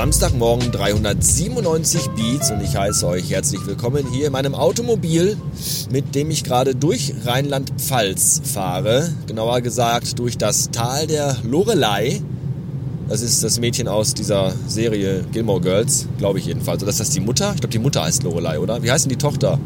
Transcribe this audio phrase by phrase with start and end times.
[0.00, 5.36] Samstagmorgen 397 Beats und ich heiße euch herzlich willkommen hier in meinem Automobil,
[5.90, 9.12] mit dem ich gerade durch Rheinland-Pfalz fahre.
[9.26, 12.22] Genauer gesagt durch das Tal der Lorelei.
[13.10, 16.82] Das ist das Mädchen aus dieser Serie Gilmore Girls, glaube ich jedenfalls.
[16.82, 17.52] Oder ist das die Mutter?
[17.54, 18.82] Ich glaube, die Mutter heißt Lorelei, oder?
[18.82, 19.60] Wie heißt denn die Tochter?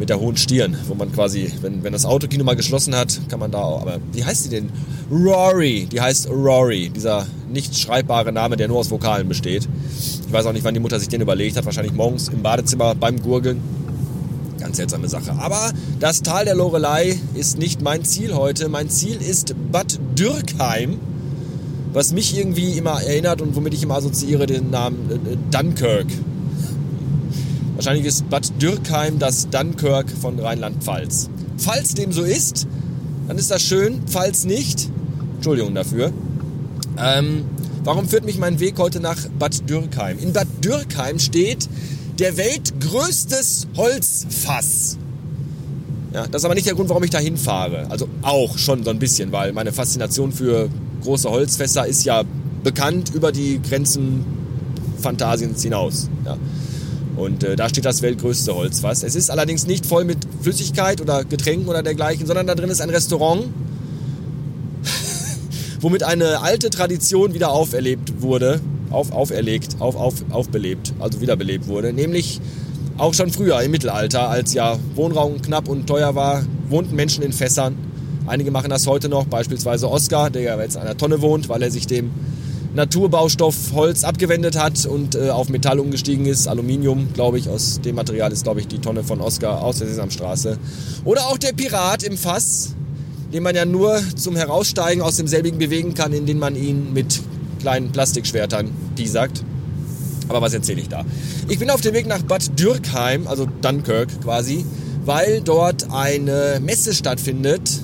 [0.00, 3.38] mit der hohen Stirn, wo man quasi, wenn, wenn das Autokino mal geschlossen hat, kann
[3.38, 4.70] man da auch, aber wie heißt die denn?
[5.08, 9.68] Rory, die heißt Rory, dieser nicht schreibbare Name, der nur aus Vokalen besteht.
[10.26, 12.94] Ich weiß auch nicht, wann die Mutter sich den überlegt hat, wahrscheinlich morgens im Badezimmer
[12.94, 13.60] beim Gurgeln.
[14.58, 15.32] Ganz seltsame Sache.
[15.38, 18.68] Aber das Tal der Lorelei ist nicht mein Ziel heute.
[18.68, 20.98] Mein Ziel ist Bad Dürkheim,
[21.92, 26.06] was mich irgendwie immer erinnert und womit ich immer assoziiere den Namen äh, Dunkirk.
[27.76, 31.30] Wahrscheinlich ist Bad Dürkheim das Dunkirk von Rheinland-Pfalz.
[31.56, 32.66] Falls dem so ist,
[33.28, 34.00] dann ist das schön.
[34.06, 34.88] Falls nicht,
[35.36, 36.12] Entschuldigung dafür.
[37.00, 37.44] Ähm,
[37.84, 40.18] warum führt mich mein Weg heute nach Bad Dürkheim?
[40.18, 41.68] In Bad Dürkheim steht
[42.18, 44.98] der weltgrößtes Holzfass.
[46.12, 47.86] Ja, das ist aber nicht der Grund, warum ich da hinfahre.
[47.90, 50.68] Also auch schon so ein bisschen, weil meine Faszination für
[51.02, 52.24] große Holzfässer ist ja
[52.64, 54.24] bekannt über die Grenzen
[55.00, 56.08] Phantasiens hinaus.
[56.24, 56.36] Ja.
[57.16, 59.02] Und äh, da steht das weltgrößte Holzfass.
[59.02, 62.80] Es ist allerdings nicht voll mit Flüssigkeit oder Getränken oder dergleichen, sondern da drin ist
[62.80, 63.44] ein Restaurant,
[65.80, 68.60] womit eine alte Tradition wieder auferlebt wurde,
[68.90, 71.92] auf, auferlegt, auf, auf, aufbelebt, also wiederbelebt wurde.
[71.92, 72.40] Nämlich
[72.96, 77.32] auch schon früher im Mittelalter, als ja Wohnraum knapp und teuer war, wohnten Menschen in
[77.32, 77.76] Fässern.
[78.26, 81.62] Einige machen das heute noch, beispielsweise Oskar, der ja jetzt an einer Tonne wohnt, weil
[81.62, 82.10] er sich dem
[82.74, 86.46] Naturbaustoff Holz abgewendet hat und äh, auf Metall umgestiegen ist.
[86.46, 89.88] Aluminium, glaube ich, aus dem Material ist, glaube ich, die Tonne von Oscar aus der
[89.88, 90.58] Sesamstraße.
[91.04, 92.74] Oder auch der Pirat im Fass,
[93.32, 97.20] den man ja nur zum Heraussteigen aus demselbigen bewegen kann, indem man ihn mit
[97.60, 99.42] kleinen Plastikschwertern piesackt.
[100.28, 101.04] Aber was erzähle ich da?
[101.48, 104.64] Ich bin auf dem Weg nach Bad Dürkheim, also Dunkirk quasi,
[105.04, 107.80] weil dort eine Messe stattfindet,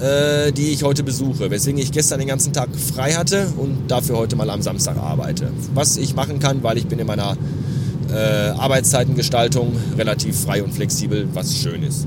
[0.00, 4.18] äh, die ich heute besuche, weswegen ich gestern den ganzen Tag frei hatte und dafür
[4.18, 5.50] heute mal am Samstag arbeite.
[5.74, 7.36] Was ich machen kann, weil ich bin in meiner
[8.12, 12.06] äh, Arbeitszeitengestaltung relativ frei und flexibel, was schön ist.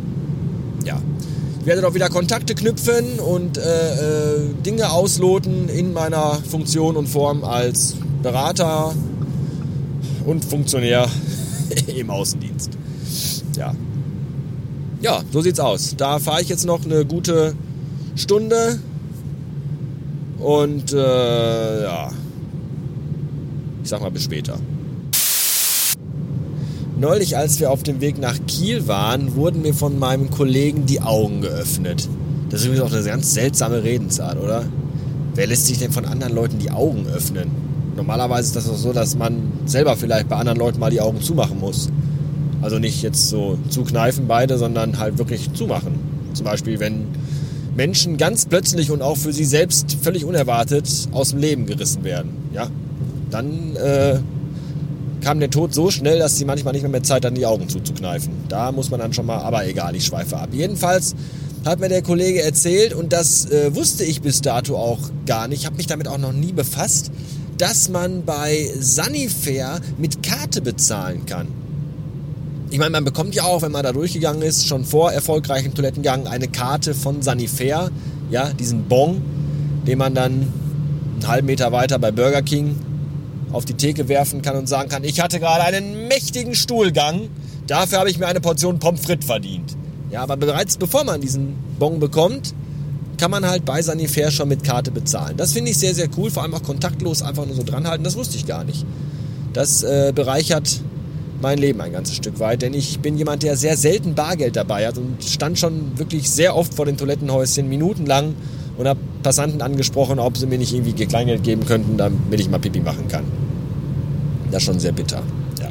[0.85, 1.01] Ja.
[1.65, 7.43] Werde doch wieder Kontakte knüpfen und äh, äh, Dinge ausloten in meiner Funktion und Form
[7.43, 8.93] als Berater
[10.25, 11.07] und Funktionär
[11.87, 12.71] im Außendienst.
[13.57, 13.75] Ja.
[15.01, 15.95] Ja, so sieht's aus.
[15.97, 17.53] Da fahre ich jetzt noch eine gute
[18.15, 18.79] Stunde.
[20.39, 22.11] Und äh, ja,
[23.83, 24.57] ich sag mal bis später.
[26.99, 30.99] Neulich, als wir auf dem Weg nach Kiel waren, wurden mir von meinem Kollegen die
[30.99, 32.09] Augen geöffnet.
[32.49, 34.65] Das ist übrigens auch eine ganz seltsame Redensart, oder?
[35.33, 37.51] Wer lässt sich denn von anderen Leuten die Augen öffnen?
[37.95, 41.21] Normalerweise ist das doch so, dass man selber vielleicht bei anderen Leuten mal die Augen
[41.21, 41.87] zumachen muss.
[42.61, 45.93] Also nicht jetzt so zukneifen beide, sondern halt wirklich zumachen.
[46.33, 47.05] Zum Beispiel, wenn
[47.77, 52.31] Menschen ganz plötzlich und auch für sie selbst völlig unerwartet aus dem Leben gerissen werden.
[52.53, 52.67] Ja?
[53.31, 54.19] Dann äh,
[55.21, 57.67] kam der Tod so schnell, dass sie manchmal nicht mehr, mehr Zeit hatten, die Augen
[57.67, 58.31] zuzukneifen.
[58.47, 60.49] Da muss man dann schon mal, aber egal, ich schweife ab.
[60.51, 61.15] Jedenfalls
[61.65, 65.65] hat mir der Kollege erzählt, und das äh, wusste ich bis dato auch gar nicht,
[65.65, 67.11] habe mich damit auch noch nie befasst,
[67.57, 71.47] dass man bei Sunnyfair mit Karte bezahlen kann.
[72.71, 76.27] Ich meine, man bekommt ja auch, wenn man da durchgegangen ist, schon vor erfolgreichem Toilettengang
[76.27, 77.89] eine Karte von Sanifair,
[78.29, 79.21] ja, diesen Bon,
[79.87, 80.53] den man dann
[81.15, 82.75] einen halben Meter weiter bei Burger King
[83.51, 87.29] auf die Theke werfen kann und sagen kann, ich hatte gerade einen mächtigen Stuhlgang,
[87.67, 89.75] dafür habe ich mir eine Portion Pommes frites verdient.
[90.11, 92.53] Ja, aber bereits bevor man diesen Bon bekommt,
[93.17, 95.35] kann man halt bei Sanifair schon mit Karte bezahlen.
[95.37, 98.15] Das finde ich sehr, sehr cool, vor allem auch kontaktlos einfach nur so dranhalten, das
[98.15, 98.85] wusste ich gar nicht.
[99.53, 100.81] Das äh, bereichert
[101.41, 104.87] mein Leben ein ganzes Stück weit, denn ich bin jemand, der sehr selten Bargeld dabei
[104.87, 108.35] hat und stand schon wirklich sehr oft vor den Toilettenhäuschen minutenlang
[108.79, 112.59] und habe Passanten angesprochen, ob sie mir nicht irgendwie Kleingeld geben könnten, damit ich mal
[112.59, 113.25] Pipi machen kann.
[114.51, 115.21] Das ist schon sehr bitter.
[115.59, 115.69] Ja.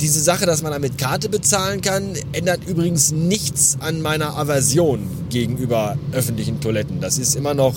[0.00, 5.98] Diese Sache, dass man damit Karte bezahlen kann, ändert übrigens nichts an meiner Aversion gegenüber
[6.12, 7.00] öffentlichen Toiletten.
[7.00, 7.74] Das ist immer noch,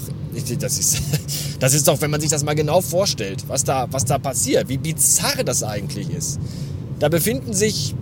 [0.60, 1.02] das ist,
[1.60, 4.70] das ist doch, wenn man sich das mal genau vorstellt, was da, was da passiert,
[4.70, 6.40] wie bizarr das eigentlich ist.
[7.00, 7.96] Da befinden sich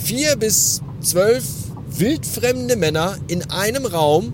[0.00, 1.42] vier bis zwölf
[1.98, 4.32] wildfremde Männer in einem Raum,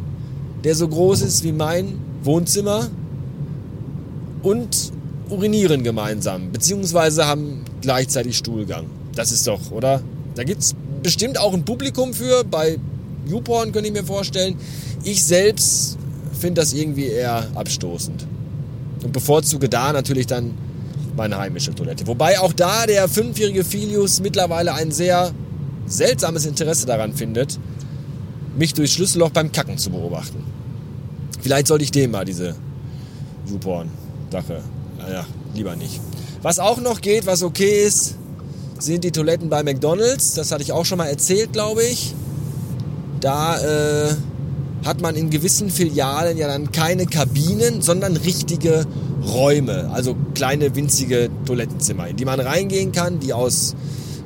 [0.64, 2.88] der so groß ist wie mein Wohnzimmer
[4.42, 4.92] und
[5.28, 8.86] urinieren gemeinsam, beziehungsweise haben gleichzeitig Stuhlgang.
[9.14, 10.00] Das ist doch, oder?
[10.34, 12.44] Da gibt es bestimmt auch ein Publikum für.
[12.44, 12.78] Bei
[13.28, 14.56] YouPorn könnte ich mir vorstellen.
[15.04, 15.98] Ich selbst
[16.38, 18.26] finde das irgendwie eher abstoßend.
[19.02, 20.52] Und bevorzuge da natürlich dann
[21.16, 22.06] meine heimische Toilette.
[22.06, 25.32] Wobei auch da der fünfjährige Filius mittlerweile ein sehr
[25.86, 27.58] seltsames Interesse daran findet,
[28.58, 30.44] mich durchs Schlüsselloch beim Kacken zu beobachten.
[31.40, 32.54] Vielleicht sollte ich dem mal diese
[33.48, 34.60] YouPorn-Sache.
[34.98, 35.24] Naja,
[35.54, 36.00] lieber nicht.
[36.42, 38.16] Was auch noch geht, was okay ist,
[38.78, 40.34] sind die Toiletten bei McDonalds.
[40.34, 42.14] Das hatte ich auch schon mal erzählt, glaube ich.
[43.20, 44.14] Da äh,
[44.84, 48.86] hat man in gewissen Filialen ja dann keine Kabinen, sondern richtige
[49.24, 49.90] Räume.
[49.92, 53.74] Also kleine, winzige Toilettenzimmer, in die man reingehen kann, die aus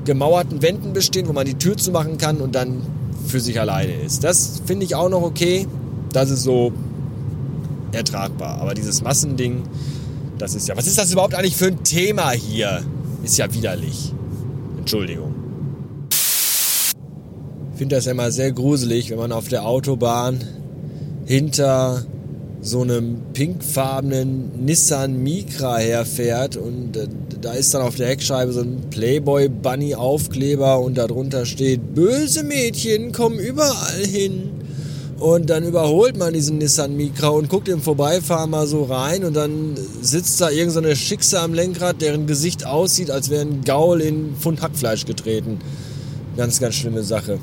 [0.05, 2.83] gemauerten Wänden bestehen, wo man die Tür zumachen kann und dann
[3.33, 4.23] für sich alleine ist.
[4.23, 5.67] Das finde ich auch noch okay.
[6.13, 6.73] Das ist so
[7.91, 8.61] ertragbar.
[8.61, 9.63] Aber dieses Massending,
[10.39, 10.77] das ist ja.
[10.77, 12.83] Was ist das überhaupt eigentlich für ein Thema hier?
[13.25, 14.13] Ist ja widerlich.
[14.79, 15.35] Entschuldigung.
[17.73, 20.41] Ich finde das ja immer sehr gruselig, wenn man auf der Autobahn
[21.25, 22.05] hinter
[22.63, 27.09] so einem pinkfarbenen Nissan Micra herfährt und äh,
[27.41, 32.45] da ist dann auf der Heckscheibe so ein Playboy Bunny Aufkleber und darunter steht böse
[32.45, 34.51] Mädchen kommen überall hin.
[35.19, 39.35] Und dann überholt man diesen Nissan Micra und guckt im Vorbeifahren mal so rein und
[39.35, 44.01] dann sitzt da irgendeine so Schickse am Lenkrad, deren Gesicht aussieht, als wäre ein Gaul
[44.01, 45.59] in Pfund Hackfleisch getreten.
[46.37, 47.39] Ganz, ganz schlimme Sache.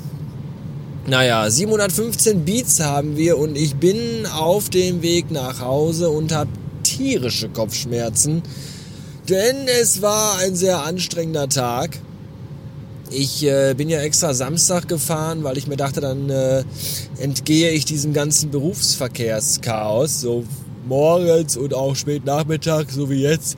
[1.06, 6.50] Naja, 715 Beats haben wir und ich bin auf dem Weg nach Hause und habe
[6.82, 8.42] tierische Kopfschmerzen,
[9.28, 11.98] denn es war ein sehr anstrengender Tag.
[13.10, 16.64] Ich äh, bin ja extra Samstag gefahren, weil ich mir dachte, dann äh,
[17.18, 20.20] entgehe ich diesem ganzen Berufsverkehrschaos.
[20.20, 20.44] So
[20.86, 23.56] morgens und auch spät Nachmittag, so wie jetzt,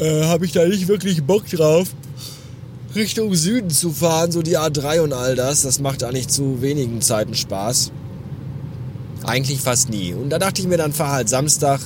[0.00, 1.88] äh, habe ich da nicht wirklich Bock drauf.
[2.94, 7.00] Richtung Süden zu fahren, so die A3 und all das, das macht eigentlich zu wenigen
[7.00, 7.90] Zeiten Spaß.
[9.24, 10.14] Eigentlich fast nie.
[10.14, 11.80] Und da dachte ich mir, dann fahr halt Samstag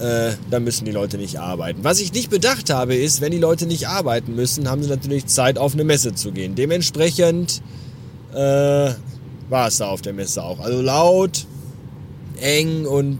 [0.00, 1.82] äh, da müssen die Leute nicht arbeiten.
[1.82, 5.26] Was ich nicht bedacht habe, ist, wenn die Leute nicht arbeiten müssen, haben sie natürlich
[5.26, 6.54] Zeit, auf eine Messe zu gehen.
[6.54, 7.62] Dementsprechend
[8.32, 8.36] äh,
[9.48, 10.60] war es da auf der Messe auch.
[10.60, 11.46] Also laut,
[12.40, 13.18] eng und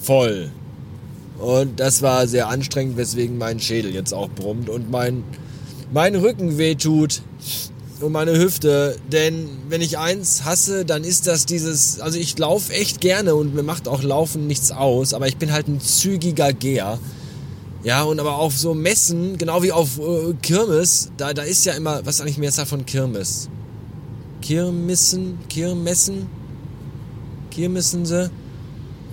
[0.00, 0.50] voll.
[1.38, 5.24] Und das war sehr anstrengend, weswegen mein Schädel jetzt auch brummt und mein,
[5.92, 7.22] mein Rücken wehtut
[8.00, 8.96] und meine Hüfte.
[9.10, 13.54] Denn wenn ich eins hasse, dann ist das dieses, also ich laufe echt gerne und
[13.54, 16.98] mir macht auch Laufen nichts aus, aber ich bin halt ein zügiger Geher.
[17.82, 21.72] Ja, und aber auf so Messen, genau wie auf äh, Kirmes, da, da ist ja
[21.72, 23.48] immer, was eigentlich mehr von Kirmes?
[24.42, 26.26] Kirmissen, Kirmessen,
[27.50, 28.30] Kirmissen sie?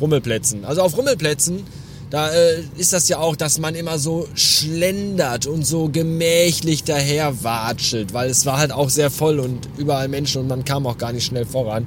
[0.01, 0.65] Rummelplätzen.
[0.65, 1.63] Also auf Rummelplätzen
[2.09, 7.44] da äh, ist das ja auch, dass man immer so schlendert und so gemächlich daher
[7.44, 10.98] watschelt, weil es war halt auch sehr voll und überall Menschen und man kam auch
[10.98, 11.86] gar nicht schnell voran.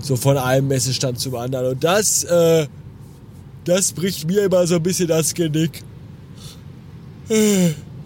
[0.00, 1.72] So von einem Messestand zum anderen.
[1.72, 2.66] Und das, äh,
[3.66, 5.82] das bricht mir immer so ein bisschen das Genick.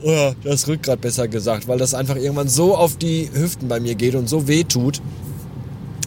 [0.02, 3.94] Oder das Rückgrat besser gesagt, weil das einfach irgendwann so auf die Hüften bei mir
[3.94, 5.00] geht und so weh tut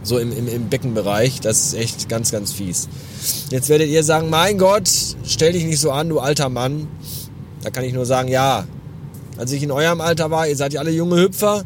[0.08, 1.42] so im, im, im Beckenbereich.
[1.42, 2.88] Das ist echt ganz, ganz fies.
[3.50, 4.90] Jetzt werdet ihr sagen, mein Gott,
[5.26, 6.88] stell dich nicht so an, du alter Mann.
[7.64, 8.66] Da kann ich nur sagen, ja.
[9.38, 11.64] Als ich in eurem Alter war, ihr seid ja alle junge Hüpfer,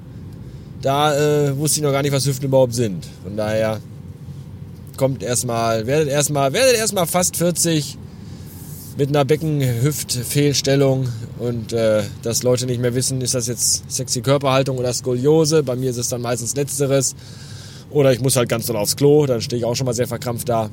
[0.81, 3.05] da äh, wusste ich noch gar nicht, was Hüften überhaupt sind.
[3.23, 3.79] Von daher
[4.97, 7.97] kommt erstmal, werdet erstmal, werdet erstmal fast 40
[8.97, 11.07] mit einer Beckenhüftfehlstellung
[11.39, 15.63] und äh, dass Leute nicht mehr wissen, ist das jetzt sexy Körperhaltung oder Skoliose.
[15.63, 17.15] Bei mir ist es dann meistens letzteres.
[17.91, 20.07] Oder ich muss halt ganz doll aufs Klo, dann stehe ich auch schon mal sehr
[20.07, 20.69] verkrampft da.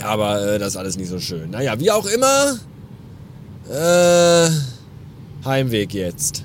[0.00, 1.50] Aber äh, das ist alles nicht so schön.
[1.50, 2.58] Naja, wie auch immer.
[3.70, 4.50] Äh,
[5.44, 6.44] Heimweg jetzt.